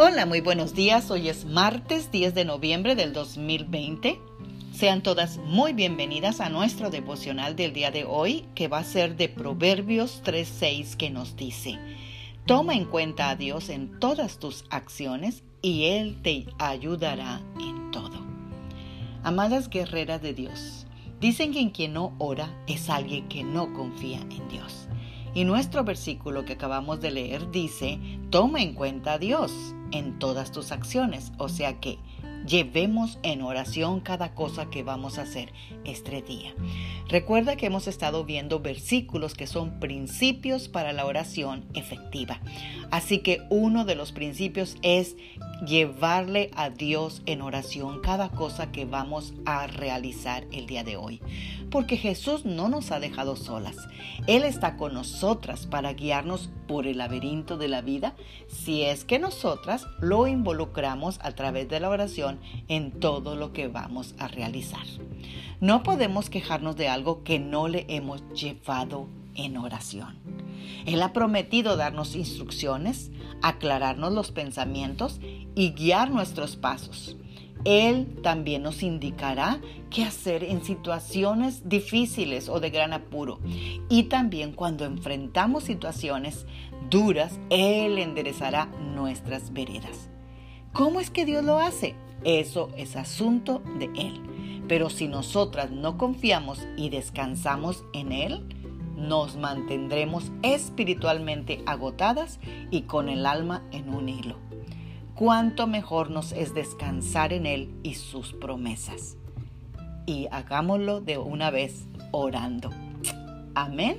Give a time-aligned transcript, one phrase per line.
[0.00, 1.10] Hola, muy buenos días.
[1.10, 4.20] Hoy es martes 10 de noviembre del 2020.
[4.72, 9.16] Sean todas muy bienvenidas a nuestro devocional del día de hoy, que va a ser
[9.16, 11.80] de Proverbios 3.6, que nos dice,
[12.46, 18.24] Toma en cuenta a Dios en todas tus acciones y Él te ayudará en todo.
[19.24, 20.86] Amadas guerreras de Dios,
[21.20, 24.86] dicen que en quien no ora es alguien que no confía en Dios.
[25.34, 27.98] Y nuestro versículo que acabamos de leer dice,
[28.30, 31.32] toma en cuenta a Dios en todas tus acciones.
[31.38, 31.98] O sea que
[32.46, 35.52] llevemos en oración cada cosa que vamos a hacer
[35.84, 36.54] este día.
[37.08, 42.38] Recuerda que hemos estado viendo versículos que son principios para la oración efectiva.
[42.90, 45.16] Así que uno de los principios es
[45.66, 51.20] llevarle a Dios en oración cada cosa que vamos a realizar el día de hoy.
[51.70, 53.76] Porque Jesús no nos ha dejado solas.
[54.26, 58.14] Él está con nosotras para guiarnos por el laberinto de la vida
[58.48, 62.38] si es que nosotras lo involucramos a través de la oración
[62.68, 64.86] en todo lo que vamos a realizar.
[65.60, 70.16] No podemos quejarnos de algo que no le hemos llevado en oración.
[70.86, 73.10] Él ha prometido darnos instrucciones,
[73.42, 75.20] aclararnos los pensamientos
[75.54, 77.16] y guiar nuestros pasos.
[77.64, 79.60] Él también nos indicará
[79.90, 83.40] qué hacer en situaciones difíciles o de gran apuro.
[83.88, 86.46] Y también cuando enfrentamos situaciones
[86.88, 90.08] duras, Él enderezará nuestras veredas.
[90.72, 91.94] ¿Cómo es que Dios lo hace?
[92.24, 94.22] Eso es asunto de Él.
[94.68, 98.46] Pero si nosotras no confiamos y descansamos en Él,
[98.96, 102.38] nos mantendremos espiritualmente agotadas
[102.70, 104.36] y con el alma en un hilo.
[105.14, 109.16] Cuánto mejor nos es descansar en Él y sus promesas.
[110.06, 112.70] Y hagámoslo de una vez orando.
[113.54, 113.98] Amén.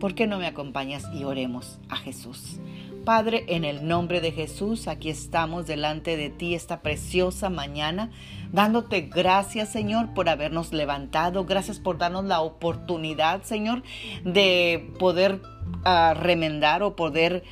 [0.00, 2.58] ¿Por qué no me acompañas y oremos a Jesús?
[3.06, 8.10] Padre, en el nombre de Jesús, aquí estamos delante de ti esta preciosa mañana,
[8.50, 11.44] dándote gracias, Señor, por habernos levantado.
[11.44, 13.84] Gracias por darnos la oportunidad, Señor,
[14.24, 15.40] de poder
[15.84, 17.44] ah, remendar o poder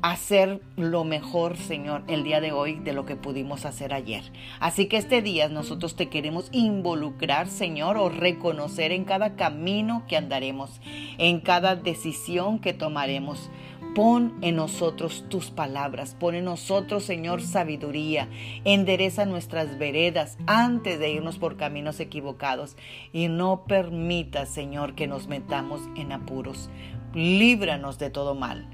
[0.00, 4.24] hacer lo mejor, Señor, el día de hoy de lo que pudimos hacer ayer.
[4.60, 10.16] Así que este día nosotros te queremos involucrar, Señor, o reconocer en cada camino que
[10.16, 10.80] andaremos,
[11.18, 13.50] en cada decisión que tomaremos.
[13.94, 18.26] Pon en nosotros tus palabras, pon en nosotros, Señor, sabiduría.
[18.64, 22.76] Endereza nuestras veredas antes de irnos por caminos equivocados
[23.12, 26.70] y no permita, Señor, que nos metamos en apuros.
[27.12, 28.66] Líbranos de todo mal.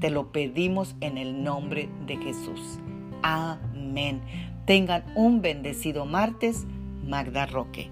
[0.00, 2.78] Te lo pedimos en el nombre de Jesús.
[3.22, 4.22] Amén.
[4.64, 6.66] Tengan un bendecido martes.
[7.04, 7.90] Magda Roque.